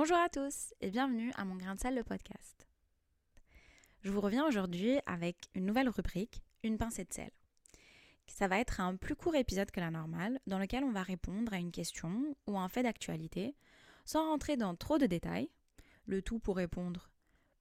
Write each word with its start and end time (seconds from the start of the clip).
Bonjour 0.00 0.18
à 0.18 0.28
tous 0.28 0.72
et 0.80 0.90
bienvenue 0.90 1.32
à 1.34 1.44
mon 1.44 1.56
grain 1.56 1.74
de 1.74 1.80
salle 1.80 1.96
le 1.96 2.04
podcast. 2.04 2.68
Je 4.02 4.12
vous 4.12 4.20
reviens 4.20 4.46
aujourd'hui 4.46 5.00
avec 5.06 5.36
une 5.56 5.66
nouvelle 5.66 5.88
rubrique, 5.88 6.40
une 6.62 6.78
pincée 6.78 7.02
de 7.02 7.12
sel. 7.12 7.32
Ça 8.28 8.46
va 8.46 8.60
être 8.60 8.80
un 8.80 8.94
plus 8.94 9.16
court 9.16 9.34
épisode 9.34 9.72
que 9.72 9.80
la 9.80 9.90
normale 9.90 10.38
dans 10.46 10.60
lequel 10.60 10.84
on 10.84 10.92
va 10.92 11.02
répondre 11.02 11.52
à 11.52 11.58
une 11.58 11.72
question 11.72 12.36
ou 12.46 12.56
un 12.60 12.68
fait 12.68 12.84
d'actualité 12.84 13.56
sans 14.04 14.24
rentrer 14.28 14.56
dans 14.56 14.76
trop 14.76 14.98
de 14.98 15.06
détails, 15.06 15.50
le 16.06 16.22
tout 16.22 16.38
pour 16.38 16.58
répondre 16.58 17.10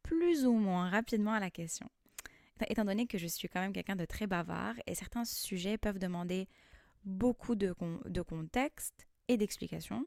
plus 0.04 0.46
ou 0.46 0.54
moins 0.54 0.92
rapidement 0.92 1.34
à 1.34 1.40
la 1.40 1.50
question. 1.50 1.90
Étant 2.68 2.86
donné 2.86 3.08
que 3.08 3.18
je 3.18 3.26
suis 3.26 3.50
quand 3.50 3.62
même 3.62 3.74
quelqu'un 3.74 3.96
de 3.96 4.06
très 4.06 4.28
bavard 4.28 4.76
et 4.86 4.94
certains 4.94 5.26
sujets 5.26 5.80
peuvent 5.80 5.98
demander 5.98 6.48
beaucoup 7.04 7.56
de, 7.56 7.74
de 8.06 8.22
contexte 8.22 9.08
et 9.28 9.38
d'explications, 9.38 10.06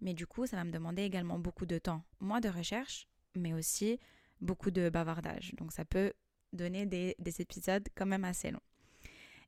mais 0.00 0.14
du 0.14 0.26
coup, 0.26 0.46
ça 0.46 0.56
va 0.56 0.64
me 0.64 0.70
demander 0.70 1.02
également 1.02 1.38
beaucoup 1.38 1.66
de 1.66 1.78
temps, 1.78 2.02
moi 2.20 2.40
de 2.40 2.48
recherche, 2.48 3.08
mais 3.34 3.52
aussi 3.52 3.98
beaucoup 4.40 4.70
de 4.70 4.88
bavardage. 4.88 5.54
Donc 5.56 5.72
ça 5.72 5.84
peut 5.84 6.12
donner 6.52 6.86
des, 6.86 7.16
épisodes 7.40 7.86
quand 7.94 8.06
même 8.06 8.24
assez 8.24 8.50
longs. 8.50 8.60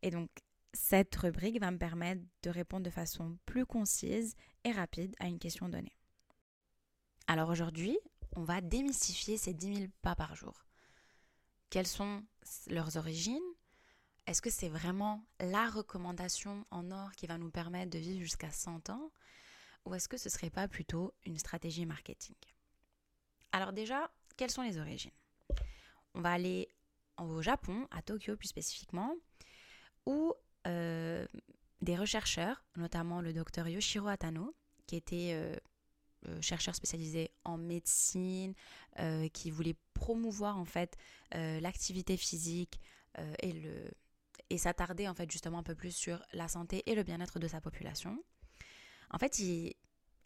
Et 0.02 0.10
donc, 0.10 0.28
cette 0.72 1.14
rubrique 1.16 1.60
va 1.60 1.70
me 1.70 1.78
permettre 1.78 2.22
de 2.42 2.50
répondre 2.50 2.84
de 2.84 2.90
façon 2.90 3.38
plus 3.46 3.64
concise 3.64 4.34
et 4.64 4.72
rapide 4.72 5.14
à 5.20 5.26
une 5.26 5.38
question 5.38 5.68
donnée. 5.68 5.96
Alors 7.28 7.48
aujourd'hui, 7.48 7.98
on 8.34 8.44
va 8.44 8.60
démystifier 8.60 9.36
ces 9.36 9.54
10 9.54 9.74
000 9.74 9.86
pas 10.02 10.14
par 10.14 10.34
jour. 10.34 10.66
Quelles 11.70 11.86
sont 11.86 12.22
leurs 12.68 12.96
origines? 12.96 13.40
Est-ce 14.26 14.42
que 14.42 14.50
c'est 14.50 14.68
vraiment 14.68 15.24
la 15.40 15.70
recommandation 15.70 16.64
en 16.70 16.90
or 16.90 17.12
qui 17.12 17.26
va 17.26 17.38
nous 17.38 17.50
permettre 17.50 17.90
de 17.90 17.98
vivre 17.98 18.20
jusqu'à 18.20 18.50
100 18.50 18.90
ans? 18.90 19.10
Ou 19.86 19.94
est-ce 19.94 20.08
que 20.08 20.16
ce 20.16 20.28
serait 20.28 20.50
pas 20.50 20.68
plutôt 20.68 21.14
une 21.24 21.38
stratégie 21.38 21.86
marketing? 21.86 22.36
Alors 23.52 23.72
déjà, 23.72 24.10
quelles 24.36 24.50
sont 24.50 24.62
les 24.62 24.78
origines? 24.78 25.12
On 26.14 26.20
va 26.20 26.32
aller 26.32 26.68
au 27.18 27.40
Japon, 27.40 27.86
à 27.90 28.02
Tokyo 28.02 28.36
plus 28.36 28.48
spécifiquement, 28.48 29.14
où 30.04 30.34
euh, 30.66 31.26
des 31.80 32.04
chercheurs, 32.04 32.64
notamment 32.76 33.20
le 33.20 33.32
docteur 33.32 33.68
Yoshiro 33.68 34.08
Atano, 34.08 34.54
qui 34.86 34.96
était 34.96 35.30
euh, 35.32 35.56
euh, 36.28 36.42
chercheur 36.42 36.74
spécialisé 36.74 37.30
en 37.44 37.56
médecine, 37.56 38.54
qui 39.32 39.50
voulait 39.50 39.76
promouvoir 39.94 40.58
en 40.58 40.64
fait 40.64 40.96
l'activité 41.32 42.16
physique 42.16 42.80
et 43.42 43.52
et 44.48 44.58
s'attarder 44.58 45.08
en 45.08 45.14
fait 45.14 45.30
justement 45.30 45.58
un 45.58 45.62
peu 45.62 45.74
plus 45.74 45.90
sur 45.90 46.22
la 46.32 46.48
santé 46.48 46.82
et 46.86 46.94
le 46.94 47.02
bien-être 47.02 47.38
de 47.38 47.48
sa 47.48 47.60
population. 47.60 48.22
En 49.10 49.18
fait, 49.18 49.38
il, 49.38 49.74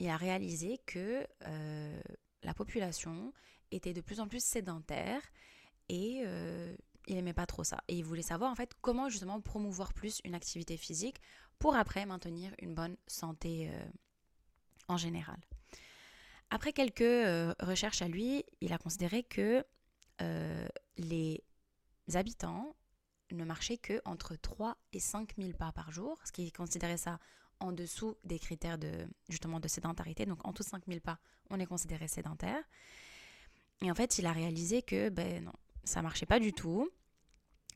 a 0.09 0.17
réalisé 0.17 0.78
que 0.86 1.27
euh, 1.47 2.00
la 2.42 2.55
population 2.55 3.33
était 3.70 3.92
de 3.92 4.00
plus 4.00 4.20
en 4.20 4.28
plus 4.28 4.42
sédentaire 4.42 5.20
et 5.89 6.22
euh, 6.25 6.75
il 7.06 7.17
n'aimait 7.17 7.34
pas 7.34 7.47
trop 7.47 7.64
ça. 7.64 7.83
Et 7.89 7.97
il 7.97 8.05
voulait 8.05 8.22
savoir 8.22 8.50
en 8.50 8.55
fait 8.55 8.72
comment 8.81 9.09
justement 9.09 9.41
promouvoir 9.41 9.92
plus 9.92 10.20
une 10.25 10.34
activité 10.34 10.77
physique 10.77 11.20
pour 11.59 11.77
après 11.77 12.06
maintenir 12.06 12.53
une 12.61 12.75
bonne 12.75 12.97
santé 13.06 13.70
euh, 13.70 13.84
en 14.89 14.97
général. 14.97 15.39
Après 16.50 16.72
quelques 16.72 17.55
recherches 17.61 18.03
à 18.03 18.09
lui, 18.09 18.44
il 18.61 18.72
a 18.72 18.78
considéré 18.78 19.22
que 19.22 19.65
les 20.97 21.44
habitants 22.12 22.75
ne 23.33 23.44
marchaient 23.44 23.78
que 23.78 24.00
entre 24.05 24.37
3 24.37 24.77
et 24.92 25.00
5 25.00 25.34
000 25.39 25.53
pas 25.53 25.72
par 25.72 25.91
jour, 25.91 26.19
ce 26.25 26.33
qui 26.33 26.50
considérait 26.53 26.97
ça 26.97 27.19
en 27.61 27.72
dessous 27.72 28.16
des 28.25 28.39
critères 28.39 28.78
de, 28.78 29.06
justement 29.28 29.61
de 29.61 29.69
sédentarité. 29.69 30.27
Donc 30.27 30.47
en 30.47 30.53
tout 30.53 30.62
5000 30.62 31.00
pas, 31.00 31.19
on 31.50 31.60
est 31.60 31.66
considéré 31.66 32.09
sédentaire. 32.09 32.62
Et 33.82 33.91
en 33.91 33.94
fait, 33.94 34.19
il 34.19 34.26
a 34.26 34.32
réalisé 34.32 34.82
que 34.82 35.09
ben 35.09 35.44
non, 35.44 35.53
ça 35.84 36.03
marchait 36.03 36.26
pas 36.26 36.41
du 36.41 36.53
tout. 36.53 36.91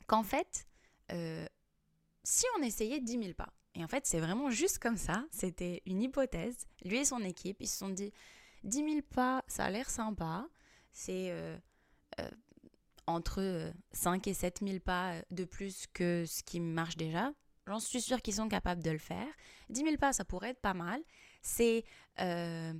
Qu'en 0.07 0.23
fait, 0.23 0.67
euh, 1.11 1.47
si 2.23 2.45
on 2.57 2.63
essayait 2.63 2.99
10 2.99 3.11
000 3.11 3.33
pas, 3.33 3.51
et 3.75 3.83
en 3.83 3.87
fait, 3.87 4.05
c'est 4.05 4.19
vraiment 4.19 4.49
juste 4.49 4.79
comme 4.79 4.97
ça, 4.97 5.25
c'était 5.31 5.81
une 5.85 6.01
hypothèse. 6.01 6.67
Lui 6.83 6.97
et 6.97 7.05
son 7.05 7.19
équipe, 7.21 7.57
ils 7.59 7.67
se 7.67 7.77
sont 7.77 7.89
dit 7.89 8.13
10 8.63 8.77
000 8.77 8.89
pas, 9.13 9.43
ça 9.47 9.65
a 9.65 9.69
l'air 9.69 9.89
sympa. 9.89 10.47
C'est 10.93 11.31
euh, 11.31 11.57
euh, 12.19 12.29
entre 13.05 13.73
5 13.91 14.27
et 14.27 14.33
7 14.33 14.61
000 14.63 14.79
pas 14.79 15.15
de 15.31 15.43
plus 15.43 15.87
que 15.87 16.25
ce 16.25 16.41
qui 16.43 16.59
marche 16.59 16.95
déjà. 16.95 17.33
J'en 17.67 17.79
suis 17.79 18.01
sûre 18.01 18.21
qu'ils 18.21 18.35
sont 18.35 18.47
capables 18.47 18.83
de 18.83 18.91
le 18.91 18.99
faire. 18.99 19.27
10 19.69 19.81
000 19.81 19.97
pas, 19.97 20.13
ça 20.13 20.23
pourrait 20.23 20.49
être 20.51 20.61
pas 20.61 20.73
mal. 20.75 21.01
C'est 21.41 21.83
euh, 22.19 22.73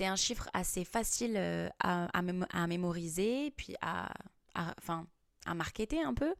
un 0.00 0.16
chiffre 0.16 0.50
assez 0.52 0.84
facile 0.84 1.36
euh, 1.36 1.68
à, 1.78 2.06
à, 2.06 2.66
mémoriser, 2.66 3.52
puis 3.52 3.76
à, 3.80 4.12
enfin, 4.54 5.06
à 5.44 5.54
marketer 5.54 6.02
un 6.02 6.14
peu. 6.14 6.34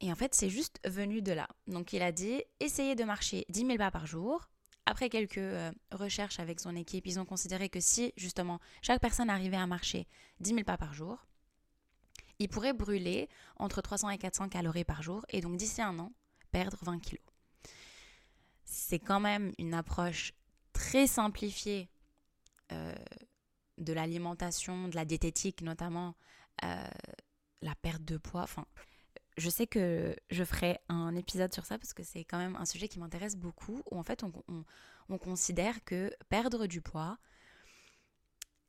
Et 0.00 0.10
en 0.10 0.14
fait, 0.14 0.34
c'est 0.34 0.50
juste 0.50 0.80
venu 0.86 1.22
de 1.22 1.32
là. 1.32 1.48
Donc, 1.66 1.92
il 1.92 2.02
a 2.02 2.12
dit 2.12 2.42
essayez 2.60 2.94
de 2.94 3.04
marcher 3.04 3.44
10 3.50 3.66
000 3.66 3.76
pas 3.76 3.90
par 3.90 4.06
jour. 4.06 4.48
Après 4.86 5.08
quelques 5.08 5.38
euh, 5.38 5.72
recherches 5.92 6.40
avec 6.40 6.60
son 6.60 6.76
équipe, 6.76 7.06
ils 7.06 7.18
ont 7.18 7.24
considéré 7.24 7.68
que 7.68 7.80
si, 7.80 8.12
justement, 8.16 8.58
chaque 8.82 9.00
personne 9.00 9.30
arrivait 9.30 9.56
à 9.56 9.66
marcher 9.66 10.06
10 10.40 10.50
000 10.50 10.64
pas 10.64 10.76
par 10.76 10.92
jour, 10.92 11.26
il 12.38 12.48
pourrait 12.48 12.72
brûler 12.72 13.28
entre 13.56 13.80
300 13.80 14.10
et 14.10 14.18
400 14.18 14.48
calories 14.48 14.84
par 14.84 15.02
jour. 15.02 15.24
Et 15.30 15.40
donc, 15.40 15.56
d'ici 15.56 15.80
un 15.80 15.98
an, 15.98 16.12
perdre 16.54 16.78
20 16.82 17.00
kilos. 17.00 17.24
C'est 18.64 19.00
quand 19.00 19.18
même 19.18 19.52
une 19.58 19.74
approche 19.74 20.32
très 20.72 21.08
simplifiée 21.08 21.90
euh, 22.70 22.94
de 23.78 23.92
l'alimentation, 23.92 24.86
de 24.86 24.94
la 24.94 25.04
diététique 25.04 25.62
notamment, 25.62 26.14
euh, 26.62 26.86
la 27.60 27.74
perte 27.74 28.04
de 28.04 28.18
poids. 28.18 28.42
Enfin, 28.42 28.66
je 29.36 29.50
sais 29.50 29.66
que 29.66 30.14
je 30.30 30.44
ferai 30.44 30.78
un 30.88 31.16
épisode 31.16 31.52
sur 31.52 31.66
ça 31.66 31.76
parce 31.76 31.92
que 31.92 32.04
c'est 32.04 32.24
quand 32.24 32.38
même 32.38 32.54
un 32.54 32.66
sujet 32.66 32.86
qui 32.86 33.00
m'intéresse 33.00 33.34
beaucoup, 33.36 33.82
où 33.90 33.98
en 33.98 34.04
fait 34.04 34.22
on, 34.22 34.32
on 35.08 35.18
considère 35.18 35.82
que 35.84 36.12
perdre 36.28 36.68
du 36.68 36.80
poids, 36.80 37.18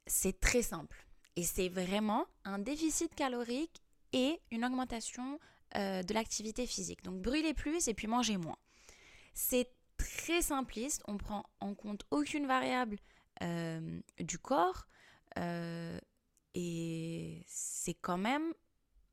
c'est 0.07 0.39
très 0.39 0.63
simple. 0.63 1.05
Et 1.35 1.43
c'est 1.43 1.69
vraiment 1.69 2.25
un 2.45 2.57
déficit 2.57 3.13
calorique 3.13 3.83
et 4.11 4.41
une 4.49 4.65
augmentation 4.65 5.39
euh, 5.75 6.03
de 6.03 6.13
l'activité 6.13 6.65
physique. 6.65 7.03
Donc 7.03 7.21
brûlez 7.21 7.53
plus 7.53 7.87
et 7.87 7.93
puis 7.93 8.07
mangez 8.07 8.37
moins. 8.37 8.57
C'est 9.33 9.69
très 9.97 10.41
simpliste, 10.41 11.03
on 11.07 11.17
prend 11.17 11.43
en 11.59 11.73
compte 11.73 12.05
aucune 12.11 12.47
variable 12.47 12.97
euh, 13.41 13.99
du 14.19 14.39
corps 14.39 14.87
euh, 15.37 15.99
et 16.53 17.43
c'est 17.47 17.93
quand 17.95 18.17
même 18.17 18.53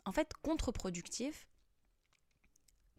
en 0.04 0.12
fait 0.12 0.32
contre-productif 0.42 1.48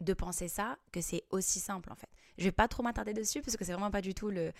de 0.00 0.12
penser 0.12 0.48
ça, 0.48 0.76
que 0.92 1.00
c'est 1.00 1.24
aussi 1.30 1.60
simple 1.60 1.90
en 1.90 1.96
fait. 1.96 2.10
Je 2.36 2.44
vais 2.44 2.52
pas 2.52 2.68
trop 2.68 2.82
m'attarder 2.82 3.14
dessus 3.14 3.40
parce 3.40 3.56
que 3.56 3.64
c'est 3.64 3.72
vraiment 3.72 3.90
pas 3.90 4.02
du 4.02 4.12
tout 4.12 4.30
le, 4.30 4.52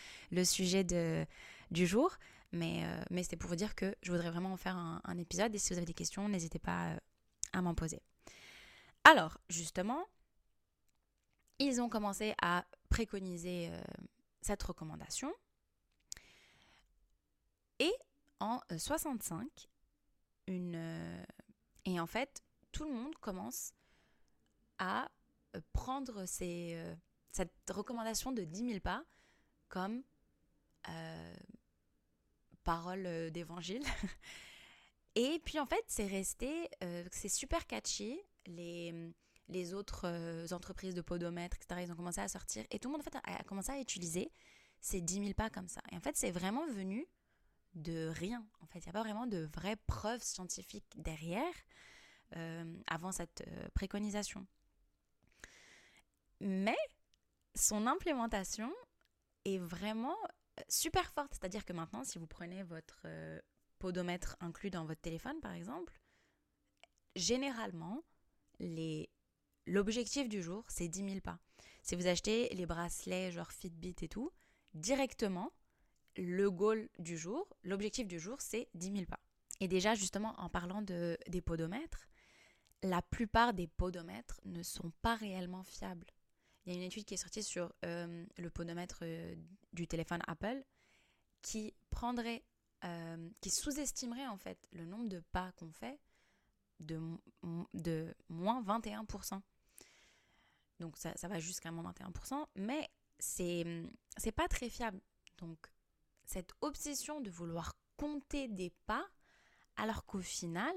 sujet 0.45 0.85
de, 0.85 1.27
du 1.71 1.87
jour, 1.87 2.17
mais, 2.53 2.85
mais 3.11 3.25
c'est 3.25 3.37
pour 3.37 3.51
vous 3.51 3.57
dire 3.57 3.75
que 3.75 3.95
je 4.01 4.13
voudrais 4.13 4.31
vraiment 4.31 4.53
en 4.53 4.57
faire 4.57 4.77
un 4.77 5.19
épisode 5.19 5.55
et 5.55 5.59
si 5.59 5.73
vous 5.75 5.77
avez 5.77 5.87
des 5.87 5.93
questions, 5.93 6.29
n'hésitez 6.29 6.61
pas 6.61 6.97
à 7.53 7.61
m'en 7.61 7.75
poser. 7.75 8.01
Alors, 9.05 9.39
justement, 9.51 10.07
ils 11.59 11.81
ont 11.81 11.91
commencé 11.91 12.35
à 12.41 12.65
préconiser 12.89 13.69
euh, 13.71 13.81
cette 14.41 14.63
recommandation. 14.63 15.33
Et 17.79 17.93
en 18.41 18.61
65, 18.77 19.47
euh, 20.49 20.75
euh, 20.75 21.25
et 21.85 22.01
en 22.01 22.07
fait, 22.07 22.43
tout 22.73 22.85
le 22.85 22.93
monde 22.93 23.15
commence 23.17 23.75
à 24.79 25.11
prendre 25.73 26.25
cette 26.27 27.53
recommandation 27.69 28.33
de 28.33 28.43
10 28.43 28.69
000 28.69 28.81
pas 28.81 29.05
comme 29.69 30.03
parole 32.65 33.31
d'évangile. 33.31 33.83
et 35.15 35.41
puis 35.45 35.61
en 35.61 35.67
fait, 35.67 35.85
c'est 35.87 36.07
resté, 36.07 36.69
c'est 37.13 37.29
super 37.29 37.67
catchy 37.67 38.19
les, 38.47 39.75
autres 39.75 40.07
euh, 40.07 40.47
entreprises 40.53 40.95
de 40.95 41.01
podomètres, 41.01 41.57
etc., 41.57 41.83
ils 41.85 41.93
ont 41.93 41.97
commencé 41.97 42.21
à 42.21 42.29
sortir. 42.29 42.65
Et 42.71 42.79
tout 42.79 42.89
le 42.89 42.97
monde, 42.97 43.03
a, 43.25 43.43
commencé 43.45 43.73
à 43.73 43.81
utiliser 43.81 44.33
ces 44.81 45.01
10 45.01 45.15
000 45.15 45.35
pas 45.35 45.51
comme 45.51 45.69
ça. 45.69 45.81
Et 45.93 45.97
en 45.97 46.01
fait, 46.01 46.17
c'est 46.17 46.31
vraiment 46.31 46.67
venu 46.67 47.07
de 47.75 48.09
rien. 48.09 48.47
En 48.61 48.67
fait, 48.67 48.79
il 48.81 48.85
n'y 48.85 48.91
a 48.91 48.93
pas 48.93 49.03
vraiment 49.03 49.27
de 49.27 49.49
vraies 49.55 49.77
preuves 49.87 50.23
scientifiques 50.23 50.93
derrière 50.97 51.55
euh, 52.37 52.77
avant 52.87 53.13
cette 53.13 53.45
euh, 53.49 53.69
préconisation. 53.75 54.47
Mais 56.41 56.77
son 57.55 57.87
implémentation 57.87 58.73
est 59.45 59.59
vraiment 59.59 60.17
super 60.69 61.11
forte. 61.13 61.33
C'est-à-dire 61.33 61.65
que 61.65 61.73
maintenant, 61.73 62.05
si 62.05 62.19
vous 62.19 62.27
prenez 62.27 62.63
votre 62.63 63.07
podomètre 63.79 64.37
inclus 64.41 64.71
dans 64.71 64.85
votre 64.85 65.01
téléphone, 65.01 65.41
par 65.41 65.53
exemple, 65.53 66.01
généralement, 67.17 68.03
l'objectif 69.67 70.29
du 70.29 70.43
jour, 70.43 70.65
c'est 70.69 70.89
10 70.89 70.99
000 71.05 71.21
pas. 71.21 71.39
Si 71.83 71.95
vous 71.97 72.07
achetez 72.07 72.49
les 72.55 72.67
bracelets 72.67 73.31
genre 73.31 73.53
Fitbit 73.53 73.97
et 74.03 74.09
tout, 74.09 74.31
directement, 74.75 75.53
le 76.17 76.51
goal 76.51 76.89
du 76.99 77.19
jour, 77.19 77.47
l'objectif 77.63 78.07
du 78.07 78.19
jour, 78.19 78.41
c'est 78.41 78.69
10 78.75 78.93
000 78.93 79.05
pas. 79.07 79.21
Et 79.61 79.69
déjà, 79.69 79.95
justement, 79.95 80.35
en 80.39 80.49
parlant 80.49 80.83
de, 80.83 81.19
des 81.29 81.41
podomètres, 81.41 82.07
la 82.83 83.03
plupart 83.03 83.55
des 83.55 83.67
podomètres 83.67 84.41
ne 84.45 84.63
sont 84.63 84.93
pas 85.03 85.15
réellement 85.15 85.65
fiables. 85.65 86.07
Il 86.65 86.73
y 86.73 86.77
a 86.77 86.79
une 86.79 86.87
étude 86.87 87.05
qui 87.05 87.15
est 87.15 87.19
sortie 87.19 87.43
sur 87.43 87.73
euh, 87.85 88.25
le 88.37 88.51
podomètre 88.51 89.01
euh, 89.03 89.35
du 89.73 89.87
téléphone 89.87 90.21
Apple 90.27 90.65
qui 91.43 91.75
prendrait, 91.91 92.43
euh, 92.85 93.29
qui 93.41 93.51
sous-estimerait 93.51 94.27
en 94.27 94.39
fait 94.39 94.69
le 94.73 94.87
nombre 94.87 95.09
de 95.09 95.21
pas 95.33 95.53
qu'on 95.53 95.71
fait 95.71 96.01
de, 96.81 97.01
de 97.75 98.15
moins 98.29 98.63
21%. 98.63 99.41
Donc 100.81 100.97
ça, 100.97 101.17
ça 101.17 101.29
va 101.29 101.39
jusqu'à 101.39 101.71
moins 101.71 101.93
21%, 101.93 102.47
mais 102.57 102.89
c'est, 103.19 103.65
pas 104.35 104.49
très 104.49 104.69
fiable. 104.69 105.01
Donc 105.39 105.59
cette 106.25 106.53
obsession 106.61 107.21
de 107.21 107.31
vouloir 107.31 107.77
compter 107.97 108.49
des 108.49 108.71
pas, 108.87 109.07
alors 109.77 110.05
qu'au 110.05 110.21
final, 110.21 110.75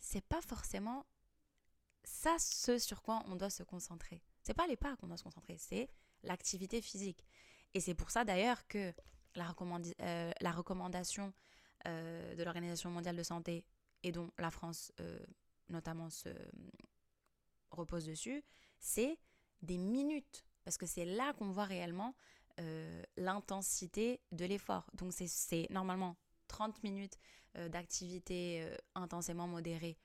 c'est 0.00 0.24
pas 0.24 0.40
forcément 0.40 1.06
ça 2.04 2.36
ce 2.38 2.78
sur 2.78 3.02
quoi 3.02 3.22
on 3.26 3.36
doit 3.36 3.50
se 3.50 3.62
concentrer. 3.62 4.22
C'est 4.42 4.54
pas 4.54 4.66
les 4.66 4.76
pas 4.76 4.96
qu'on 4.96 5.06
doit 5.06 5.16
se 5.16 5.22
concentrer, 5.22 5.56
c'est 5.58 5.88
l'activité 6.24 6.82
physique. 6.82 7.24
Et 7.74 7.80
c'est 7.80 7.94
pour 7.94 8.10
ça 8.10 8.24
d'ailleurs 8.24 8.66
que 8.66 8.92
la, 9.34 9.54
euh, 10.00 10.32
la 10.40 10.52
recommandation 10.52 11.32
euh, 11.86 12.34
de 12.34 12.42
l'Organisation 12.42 12.90
mondiale 12.90 13.16
de 13.16 13.22
santé 13.22 13.64
et 14.02 14.12
dont 14.12 14.30
la 14.38 14.50
France 14.50 14.92
euh, 15.00 15.18
notamment 15.68 16.10
se 16.10 16.28
repose 17.70 18.06
dessus, 18.06 18.44
c'est 18.78 19.18
des 19.62 19.78
minutes. 19.78 20.44
Parce 20.64 20.76
que 20.76 20.86
c'est 20.86 21.04
là 21.04 21.32
qu'on 21.34 21.50
voit 21.50 21.64
réellement 21.64 22.14
l'intensité 23.16 24.20
de 24.30 24.44
l'effort. 24.44 24.88
Donc 24.92 25.12
c'est 25.14 25.66
normalement 25.70 26.16
30 26.48 26.82
minutes 26.84 27.18
d'activité 27.70 28.70
intensément 28.94 29.48
modérée 29.48 29.98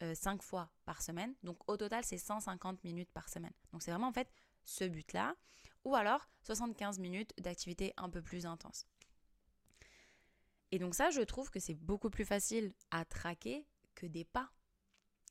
5 0.00 0.42
fois 0.42 0.68
par 0.84 1.00
semaine. 1.00 1.34
Donc 1.42 1.58
au 1.70 1.76
total, 1.76 2.04
c'est 2.04 2.18
150 2.18 2.82
minutes 2.84 3.10
par 3.12 3.28
semaine. 3.28 3.52
Donc 3.72 3.82
c'est 3.82 3.92
vraiment 3.92 4.08
en 4.08 4.12
fait 4.12 4.28
ce 4.64 4.84
but-là. 4.84 5.36
Ou 5.84 5.94
alors 5.94 6.28
75 6.42 6.98
minutes 6.98 7.32
d'activité 7.40 7.92
un 7.96 8.08
peu 8.08 8.22
plus 8.22 8.46
intense. 8.46 8.86
Et 10.74 10.80
donc 10.80 10.96
ça, 10.96 11.10
je 11.10 11.20
trouve 11.20 11.52
que 11.52 11.60
c'est 11.60 11.76
beaucoup 11.76 12.10
plus 12.10 12.24
facile 12.24 12.74
à 12.90 13.04
traquer 13.04 13.64
que 13.94 14.06
des 14.06 14.24
pas. 14.24 14.50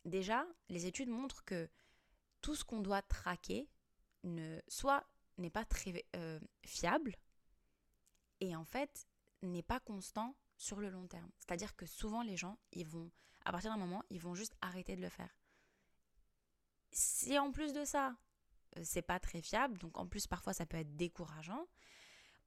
Déjà, 0.06 0.48
les 0.70 0.86
études 0.86 1.10
montrent 1.10 1.44
que 1.44 1.70
tout 2.40 2.56
ce 2.56 2.64
qu'on 2.64 2.80
doit 2.80 3.02
traquer 3.02 3.68
soit 4.70 5.06
n'est 5.38 5.50
pas 5.50 5.66
très 5.66 6.06
euh, 6.16 6.40
fiable 6.66 7.18
et 8.40 8.56
en 8.56 8.64
fait 8.64 9.06
n'est 9.42 9.64
pas 9.64 9.82
constant 9.82 10.34
sur 10.56 10.80
le 10.80 10.90
long 10.90 11.08
terme. 11.08 11.30
C'est-à-dire 11.40 11.76
que 11.76 11.86
souvent 11.86 12.22
les 12.22 12.38
gens, 12.38 12.58
ils 12.72 12.88
vont, 12.88 13.12
à 13.44 13.52
partir 13.52 13.70
d'un 13.70 13.78
moment, 13.78 14.02
ils 14.10 14.22
vont 14.22 14.36
juste 14.36 14.56
arrêter 14.62 14.96
de 14.96 15.02
le 15.02 15.10
faire. 15.10 15.38
Si 16.94 17.38
en 17.38 17.52
plus 17.52 17.74
de 17.74 17.84
ça, 17.84 18.16
euh, 18.78 18.82
c'est 18.86 19.02
pas 19.02 19.20
très 19.20 19.42
fiable, 19.42 19.78
donc 19.78 19.98
en 19.98 20.08
plus 20.08 20.26
parfois 20.26 20.54
ça 20.54 20.66
peut 20.66 20.78
être 20.78 20.96
décourageant, 20.96 21.68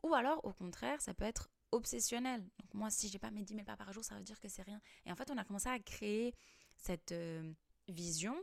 ou 0.03 0.15
alors 0.15 0.43
au 0.47 0.55
contraire, 0.55 1.03
ça 1.03 1.13
peut 1.13 1.27
être 1.27 1.51
obsessionnel. 1.73 2.43
Donc 2.61 2.75
moi, 2.75 2.91
si 2.91 3.09
j'ai 3.09 3.19
pas 3.19 3.31
mes 3.31 3.43
10 3.43 3.55
000 3.55 3.65
pas 3.65 3.77
par 3.77 3.93
jour, 3.93 4.05
ça 4.05 4.17
veut 4.17 4.23
dire 4.23 4.41
que 4.41 4.49
c'est 4.49 4.63
rien. 4.63 4.81
Et 5.05 5.13
en 5.13 5.17
fait, 5.17 5.31
on 5.31 5.37
a 5.39 5.45
commencé 5.45 5.69
à 5.69 5.79
créer 5.79 6.35
cette 6.77 7.13
euh, 7.13 7.53
vision 7.89 8.37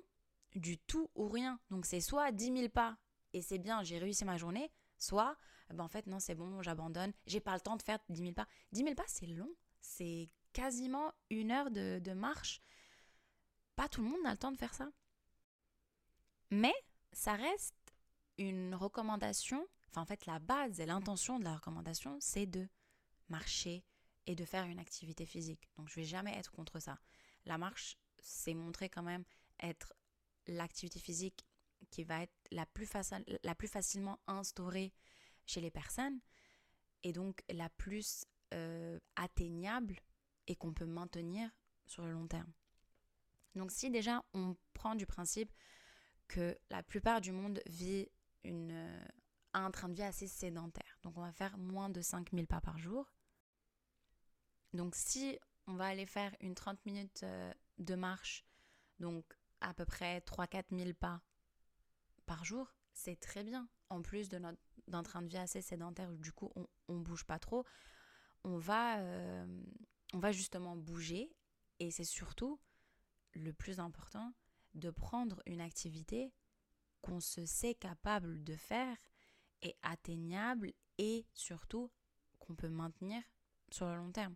du 0.56 0.78
tout 0.78 1.10
ou 1.16 1.28
rien. 1.28 1.60
Donc 1.70 1.86
c'est 1.86 2.02
soit 2.02 2.32
10 2.32 2.46
000 2.58 2.70
pas 2.70 2.98
et 3.34 3.42
c'est 3.42 3.58
bien, 3.58 3.84
j'ai 3.84 3.98
réussi 3.98 4.26
ma 4.26 4.38
journée, 4.38 4.72
soit 4.98 5.36
ben 5.70 5.84
en 5.84 5.88
fait 5.88 6.06
non, 6.06 6.20
c'est 6.20 6.36
bon, 6.36 6.62
j'abandonne, 6.62 7.12
j'ai 7.26 7.40
pas 7.40 7.56
le 7.56 7.62
temps 7.62 7.76
de 7.76 7.82
faire 7.82 8.00
10 8.10 8.22
000 8.22 8.34
pas. 8.34 8.48
10 8.72 8.84
000 8.84 8.96
pas, 8.96 9.04
c'est 9.08 9.26
long, 9.26 9.50
c'est 9.82 10.30
quasiment 10.52 11.12
une 11.32 11.52
heure 11.52 11.72
de, 11.72 12.00
de 12.00 12.14
marche. 12.14 12.62
Pas 13.76 13.90
tout 13.90 14.04
le 14.04 14.10
monde 14.10 14.26
a 14.26 14.32
le 14.32 14.38
temps 14.38 14.52
de 14.52 14.58
faire 14.58 14.74
ça. 14.74 14.90
Mais 16.52 16.74
ça 17.12 17.34
reste 17.34 17.96
une 18.38 18.76
recommandation, 18.76 19.66
enfin 19.90 20.02
en 20.02 20.06
fait 20.06 20.26
la 20.28 20.38
base 20.38 20.80
et 20.80 20.86
l'intention 20.86 21.40
de 21.40 21.44
la 21.44 21.56
recommandation, 21.56 22.18
c'est 22.20 22.46
de 22.46 22.68
marcher 23.34 23.84
et 24.28 24.36
de 24.36 24.46
faire 24.46 24.66
une 24.66 24.80
activité 24.80 25.26
physique. 25.26 25.68
Donc 25.78 25.90
je 25.90 25.96
vais 25.96 26.06
jamais 26.06 26.38
être 26.38 26.52
contre 26.52 26.80
ça. 26.80 27.00
La 27.46 27.58
marche, 27.58 27.98
c'est 28.20 28.54
montrer 28.54 28.90
quand 28.90 29.04
même 29.04 29.26
être 29.60 29.94
l'activité 30.48 31.00
physique 31.00 31.46
qui 31.90 32.04
va 32.04 32.22
être 32.22 32.34
la 32.52 32.66
plus, 32.66 32.90
la 33.44 33.56
plus 33.56 33.68
facilement 33.68 34.20
instaurée 34.28 34.94
chez 35.46 35.62
les 35.62 35.72
personnes 35.72 36.20
et 37.04 37.12
donc 37.12 37.44
la 37.50 37.70
plus 37.70 38.26
euh, 38.54 39.00
atteignable 39.16 40.00
et 40.48 40.56
qu'on 40.56 40.74
peut 40.74 40.86
maintenir 40.86 41.50
sur 41.86 42.06
le 42.06 42.12
long 42.12 42.28
terme. 42.28 42.52
Donc 43.56 43.72
si 43.72 43.90
déjà 43.90 44.24
on 44.34 44.56
prend 44.74 44.96
du 44.96 45.06
principe 45.06 45.52
que 46.28 46.58
la 46.70 46.82
plupart 46.82 47.20
du 47.20 47.32
monde 47.32 47.62
vit 47.66 48.08
une, 48.44 48.72
euh, 48.72 49.06
un 49.54 49.72
train 49.72 49.90
de 49.90 49.96
vie 49.96 50.04
assez 50.04 50.28
sédentaire, 50.28 50.98
donc 51.04 51.18
on 51.18 51.22
va 51.22 51.32
faire 51.32 51.58
moins 51.58 51.90
de 51.90 52.02
5000 52.02 52.48
pas 52.48 52.62
par 52.62 52.78
jour. 52.78 53.12
Donc 54.74 54.96
si 54.96 55.40
on 55.68 55.76
va 55.76 55.86
aller 55.86 56.06
faire 56.06 56.36
une 56.42 56.56
30 56.56 56.86
minutes 56.86 57.24
euh, 57.24 57.54
de 57.78 57.96
marche, 57.96 58.46
donc 59.00 59.26
à 59.62 59.74
peu 59.74 59.86
près 59.86 60.20
3-4 60.20 60.66
000 60.72 60.94
pas 60.94 61.22
par 62.26 62.44
jour, 62.44 62.74
c'est 62.94 63.20
très 63.20 63.44
bien. 63.44 63.68
En 63.90 64.02
plus 64.02 64.30
de 64.30 64.38
notre, 64.40 64.60
d'un 64.88 65.04
train 65.04 65.22
de 65.22 65.28
vie 65.28 65.38
assez 65.38 65.62
sédentaire 65.62 66.10
où 66.10 66.18
du 66.18 66.32
coup 66.32 66.52
on 66.88 66.94
ne 66.94 67.04
bouge 67.04 67.26
pas 67.26 67.40
trop, 67.40 67.66
on 68.44 68.58
va, 68.58 69.00
euh, 69.00 69.64
on 70.14 70.20
va 70.20 70.32
justement 70.32 70.76
bouger 70.76 71.32
et 71.80 71.92
c'est 71.92 72.04
surtout 72.04 72.60
le 73.34 73.54
plus 73.54 73.80
important 73.80 74.34
de 74.74 74.90
prendre 74.90 75.42
une 75.46 75.62
activité 75.62 76.34
qu'on 77.02 77.20
se 77.20 77.46
sait 77.46 77.76
capable 77.76 78.44
de 78.44 78.56
faire 78.56 78.98
et 79.62 79.76
atteignable 79.84 80.74
et 80.98 81.26
surtout 81.34 81.92
qu'on 82.40 82.56
peut 82.56 82.70
maintenir 82.70 83.22
sur 83.72 83.88
le 83.88 83.96
long 83.96 84.12
terme. 84.12 84.36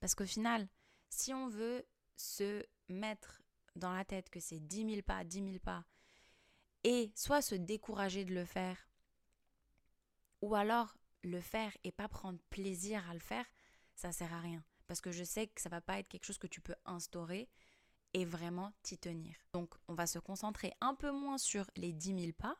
Parce 0.00 0.14
qu'au 0.14 0.26
final, 0.26 0.68
si 1.08 1.32
on 1.34 1.48
veut 1.48 1.86
se 2.16 2.64
mettre 2.88 3.42
dans 3.76 3.92
la 3.92 4.04
tête 4.04 4.30
que 4.30 4.40
c'est 4.40 4.60
10 4.60 4.90
000 4.90 5.02
pas, 5.02 5.24
10 5.24 5.44
000 5.44 5.58
pas, 5.58 5.84
et 6.84 7.12
soit 7.14 7.42
se 7.42 7.54
décourager 7.54 8.24
de 8.24 8.34
le 8.34 8.44
faire, 8.44 8.88
ou 10.40 10.54
alors 10.54 10.96
le 11.22 11.40
faire 11.40 11.76
et 11.84 11.92
pas 11.92 12.08
prendre 12.08 12.38
plaisir 12.50 13.08
à 13.10 13.14
le 13.14 13.20
faire, 13.20 13.46
ça 13.94 14.12
sert 14.12 14.32
à 14.32 14.40
rien. 14.40 14.64
Parce 14.86 15.00
que 15.00 15.10
je 15.10 15.24
sais 15.24 15.48
que 15.48 15.60
ça 15.60 15.68
va 15.68 15.80
pas 15.80 15.98
être 15.98 16.08
quelque 16.08 16.24
chose 16.24 16.38
que 16.38 16.46
tu 16.46 16.60
peux 16.60 16.76
instaurer 16.84 17.48
et 18.14 18.24
vraiment 18.24 18.72
t'y 18.82 18.96
tenir. 18.96 19.36
Donc 19.52 19.74
on 19.88 19.94
va 19.94 20.06
se 20.06 20.18
concentrer 20.18 20.72
un 20.80 20.94
peu 20.94 21.10
moins 21.10 21.38
sur 21.38 21.70
les 21.76 21.92
10 21.92 22.20
000 22.20 22.32
pas 22.32 22.56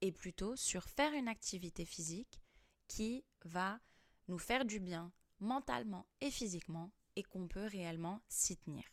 et 0.00 0.12
plutôt 0.12 0.56
sur 0.56 0.88
faire 0.88 1.12
une 1.14 1.28
activité 1.28 1.84
physique 1.84 2.40
qui 2.86 3.24
va 3.44 3.80
nous 4.28 4.38
faire 4.38 4.64
du 4.64 4.78
bien 4.78 5.12
mentalement 5.42 6.06
et 6.20 6.30
physiquement 6.30 6.90
et 7.16 7.22
qu'on 7.22 7.48
peut 7.48 7.66
réellement 7.66 8.22
s'y 8.28 8.56
tenir. 8.56 8.84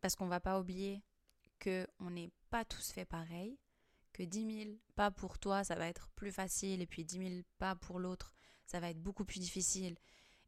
Parce 0.00 0.16
qu'on 0.16 0.24
ne 0.24 0.30
va 0.30 0.40
pas 0.40 0.58
oublier 0.58 1.02
qu'on 1.62 2.10
n'est 2.10 2.30
pas 2.50 2.64
tous 2.64 2.92
fait 2.92 3.04
pareil, 3.04 3.58
que 4.12 4.22
10 4.22 4.64
000 4.64 4.76
pas 4.94 5.10
pour 5.10 5.38
toi, 5.38 5.64
ça 5.64 5.74
va 5.74 5.88
être 5.88 6.08
plus 6.10 6.32
facile, 6.32 6.80
et 6.80 6.86
puis 6.86 7.04
10 7.04 7.28
000 7.28 7.42
pas 7.58 7.74
pour 7.74 7.98
l'autre, 7.98 8.32
ça 8.66 8.80
va 8.80 8.90
être 8.90 9.02
beaucoup 9.02 9.24
plus 9.24 9.40
difficile. 9.40 9.96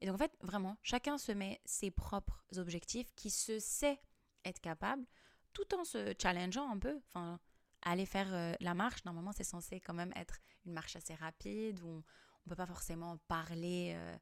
Et 0.01 0.07
donc 0.07 0.15
en 0.15 0.19
fait, 0.19 0.37
vraiment, 0.41 0.77
chacun 0.83 1.19
se 1.19 1.33
met 1.33 1.61
ses 1.65 1.91
propres 1.91 2.45
objectifs, 2.57 3.13
qui 3.15 3.31
se 3.31 3.59
sait 3.59 4.01
être 4.45 4.61
capable, 4.61 5.05
tout 5.53 5.75
en 5.75 5.85
se 5.85 6.15
challengeant 6.21 6.71
un 6.71 6.79
peu. 6.79 7.01
Enfin, 7.09 7.41
aller 7.83 8.07
faire 8.07 8.33
euh, 8.33 8.55
la 8.61 8.75
marche, 8.75 9.05
normalement, 9.05 9.33
c'est 9.33 9.45
censé 9.45 9.81
quand 9.81 9.95
même 9.95 10.13
être 10.17 10.39
une 10.65 10.73
marche 10.73 10.97
assez 10.97 11.15
rapide, 11.15 11.81
où 11.81 11.89
on 11.89 12.05
ne 12.49 12.55
peut 12.55 12.57
pas 12.57 12.67
forcément 12.67 13.19
parler 13.29 13.93
euh, 13.95 14.17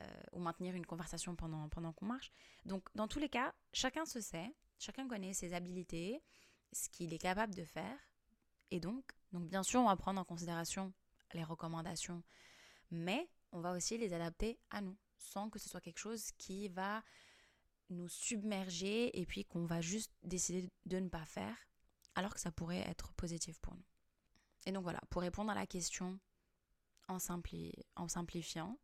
euh, 0.00 0.22
ou 0.32 0.40
maintenir 0.40 0.74
une 0.74 0.86
conversation 0.86 1.34
pendant, 1.36 1.68
pendant 1.68 1.92
qu'on 1.92 2.06
marche. 2.06 2.30
Donc 2.64 2.88
dans 2.94 3.08
tous 3.08 3.18
les 3.18 3.28
cas, 3.28 3.54
chacun 3.72 4.04
se 4.04 4.20
sait, 4.20 4.54
chacun 4.78 5.08
connaît 5.08 5.34
ses 5.34 5.52
habilités, 5.52 6.22
ce 6.72 6.88
qu'il 6.88 7.12
est 7.12 7.18
capable 7.18 7.54
de 7.54 7.64
faire. 7.64 7.98
Et 8.70 8.80
donc, 8.80 9.04
donc 9.32 9.48
bien 9.48 9.62
sûr, 9.62 9.80
on 9.80 9.86
va 9.86 9.96
prendre 9.96 10.20
en 10.20 10.24
considération 10.24 10.92
les 11.34 11.44
recommandations, 11.44 12.22
mais 12.90 13.28
on 13.52 13.60
va 13.60 13.72
aussi 13.72 13.98
les 13.98 14.12
adapter 14.12 14.58
à 14.70 14.80
nous, 14.80 14.96
sans 15.18 15.50
que 15.50 15.58
ce 15.58 15.68
soit 15.68 15.80
quelque 15.80 15.98
chose 15.98 16.32
qui 16.38 16.68
va 16.68 17.02
nous 17.90 18.08
submerger 18.08 19.18
et 19.20 19.26
puis 19.26 19.44
qu'on 19.44 19.66
va 19.66 19.80
juste 19.80 20.12
décider 20.22 20.70
de 20.86 20.98
ne 20.98 21.08
pas 21.08 21.24
faire, 21.26 21.56
alors 22.14 22.32
que 22.32 22.40
ça 22.40 22.50
pourrait 22.50 22.88
être 22.88 23.12
positif 23.12 23.58
pour 23.60 23.74
nous. 23.74 23.84
Et 24.64 24.72
donc 24.72 24.84
voilà, 24.84 25.00
pour 25.10 25.22
répondre 25.22 25.50
à 25.50 25.54
la 25.54 25.66
question 25.66 26.18
en, 27.08 27.18
en 27.96 28.08
simplifiant, 28.08 28.78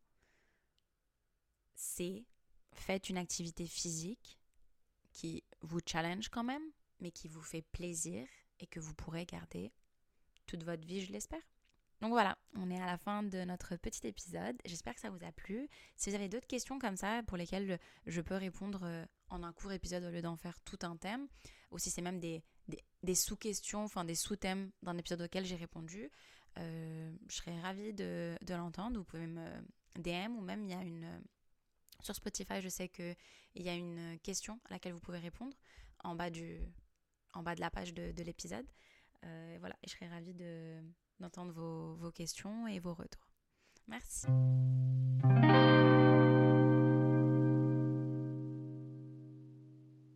c'est 1.75 2.25
faites 2.73 3.09
une 3.09 3.17
activité 3.17 3.65
physique 3.65 4.39
qui 5.11 5.43
vous 5.61 5.79
challenge 5.85 6.29
quand 6.29 6.43
même, 6.43 6.63
mais 6.99 7.11
qui 7.11 7.27
vous 7.27 7.41
fait 7.41 7.61
plaisir 7.61 8.27
et 8.59 8.67
que 8.67 8.79
vous 8.79 8.93
pourrez 8.93 9.25
garder 9.25 9.71
toute 10.45 10.63
votre 10.63 10.85
vie, 10.85 11.01
je 11.01 11.11
l'espère. 11.11 11.41
Donc 12.01 12.11
voilà, 12.11 12.37
on 12.55 12.71
est 12.71 12.81
à 12.81 12.85
la 12.85 12.97
fin 12.97 13.23
de 13.23 13.43
notre 13.43 13.75
petit 13.75 14.07
épisode. 14.07 14.55
J'espère 14.65 14.95
que 14.95 15.01
ça 15.01 15.09
vous 15.09 15.23
a 15.25 15.31
plu. 15.33 15.67
Si 15.97 16.09
vous 16.09 16.15
avez 16.15 16.29
d'autres 16.29 16.47
questions 16.47 16.79
comme 16.79 16.95
ça 16.95 17.23
pour 17.27 17.35
lesquelles 17.35 17.77
je 18.05 18.21
peux 18.21 18.35
répondre 18.35 18.81
euh, 18.83 19.05
en 19.29 19.43
un 19.43 19.51
court 19.51 19.73
épisode 19.73 20.05
au 20.05 20.09
lieu 20.09 20.21
d'en 20.21 20.37
faire 20.37 20.57
tout 20.61 20.79
un 20.83 20.95
thème, 20.95 21.27
ou 21.71 21.77
si 21.77 21.91
c'est 21.91 22.01
même 22.01 22.19
des, 22.19 22.41
des, 23.03 23.15
sous-questions, 23.15 23.83
enfin 23.83 24.05
des 24.05 24.15
sous-thèmes 24.15 24.71
d'un 24.81 24.97
épisode 24.97 25.21
auquel 25.23 25.45
j'ai 25.45 25.57
répondu, 25.57 26.09
euh, 26.59 27.11
je 27.27 27.35
serais 27.35 27.59
ravie 27.59 27.93
de, 27.93 28.37
de 28.41 28.53
l'entendre. 28.53 28.97
Vous 28.97 29.03
pouvez 29.03 29.27
me 29.27 29.47
DM 29.97 30.35
ou 30.37 30.41
même 30.41 30.63
il 30.63 30.71
y 30.71 30.73
a 30.73 30.83
une... 30.83 31.21
Sur 32.01 32.15
Spotify, 32.15 32.61
je 32.61 32.69
sais 32.69 32.87
qu'il 32.87 33.15
y 33.55 33.67
a 33.67 33.75
une 33.75 34.17
question 34.23 34.59
à 34.65 34.73
laquelle 34.73 34.93
vous 34.93 35.01
pouvez 35.01 35.19
répondre 35.19 35.55
en 36.03 36.15
bas, 36.15 36.29
du, 36.29 36.61
en 37.33 37.43
bas 37.43 37.55
de 37.55 37.59
la 37.59 37.69
page 37.69 37.93
de, 37.93 38.13
de 38.13 38.23
l'épisode. 38.23 38.65
Euh, 39.25 39.57
voilà, 39.59 39.75
et 39.83 39.87
je 39.87 39.95
serais 39.95 40.07
ravie 40.07 40.33
de 40.33 40.81
d'entendre 41.19 41.51
vos, 41.51 41.95
vos 41.95 42.11
questions 42.11 42.65
et 42.67 42.79
vos 42.79 42.93
retours. 42.93 43.27
Merci. 43.87 44.27